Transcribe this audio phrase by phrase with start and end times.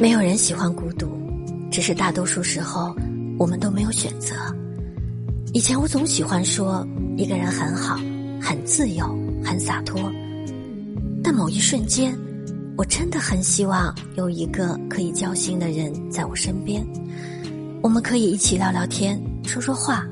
[0.00, 1.08] 没有人喜欢孤独，
[1.72, 2.94] 只是大多数时候
[3.36, 4.36] 我们都没有选择。
[5.52, 7.96] 以前我总喜欢说一个人很好，
[8.40, 9.04] 很自由，
[9.42, 10.00] 很洒脱。
[11.20, 12.16] 但某一瞬间，
[12.76, 16.86] 我真的很希望有一个可以交心的人在我身边，
[17.82, 20.06] 我们可以一起聊聊天，说说话，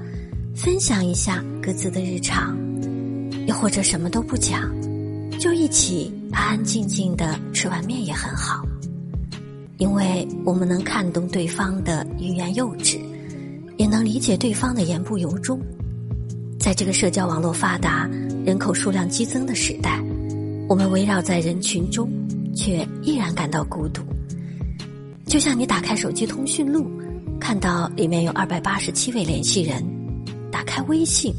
[0.53, 2.59] 分享一下各自的日常，
[3.47, 4.69] 又或者什么都不讲，
[5.39, 8.66] 就一起安安静静的吃碗面也很好，
[9.79, 12.99] 因为我们能看懂对方的欲言又止，
[13.77, 15.61] 也能理解对方的言不由衷。
[16.59, 18.09] 在这个社交网络发达、
[18.45, 20.03] 人口数量激增的时代。
[20.69, 22.11] 我们围绕在人群中，
[22.53, 24.03] 却依然感到孤独。
[25.25, 26.91] 就像你打开手机通讯录，
[27.39, 29.81] 看到里面有二百八十七位联系人；
[30.51, 31.33] 打开微信，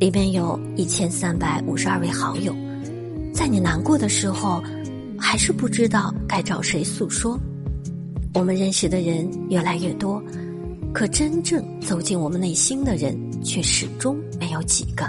[0.00, 2.52] 里面有一千三百五十二位好友。
[3.32, 4.60] 在你难过的时候，
[5.16, 7.38] 还是不知道该找谁诉说。
[8.34, 10.20] 我们认识的人越来越多，
[10.92, 15.06] 可真正走进我们内心的人，却始终没有几个。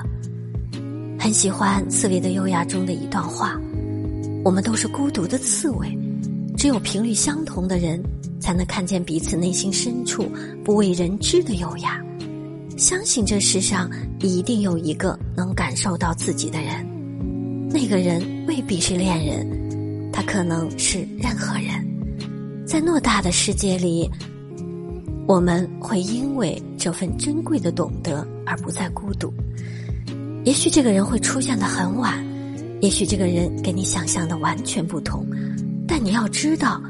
[1.19, 3.59] 很喜欢《刺猬的优雅》中的一段话
[4.45, 5.97] ：“我们都是孤独的刺猬，
[6.55, 7.99] 只有频率相同的人，
[8.39, 10.31] 才能看见彼此内心深处
[10.63, 11.99] 不为人知的优雅。
[12.77, 16.85] 相信这世上一定有一个能感受到自己的人，
[17.71, 21.94] 那个人未必是恋人，他可能是任何人。
[22.65, 24.09] 在偌大的世界里，
[25.27, 29.31] 我们会因为这份珍贵的懂得而不再孤独。”
[30.45, 32.23] 也许这个人会出现的很晚，
[32.79, 35.25] 也许这个人跟你想象的完全不同，
[35.87, 36.81] 但你要知道，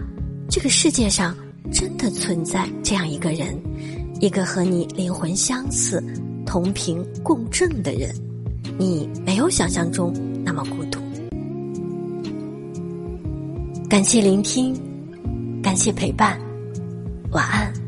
[0.49, 1.35] 这个世界上
[1.71, 3.57] 真的存在这样一个人，
[4.19, 6.03] 一个和你灵魂相似、
[6.45, 8.13] 同频共振的人，
[8.77, 10.99] 你没有想象中那么孤独。
[13.87, 14.75] 感谢聆听，
[15.65, 16.39] 感谢陪伴，
[17.31, 17.84] 晚安。